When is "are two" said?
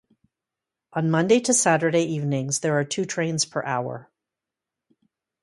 2.75-3.05